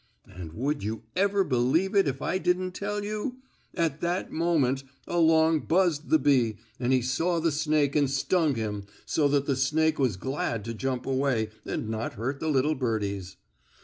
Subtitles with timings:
[0.25, 3.37] And, would you ever believe it if I didn't tell you?
[3.75, 8.87] At that moment along buzzed the bee and he saw the snake and stung him
[9.05, 13.37] so that the snake was glad to jump away, and not hurt the little birdies.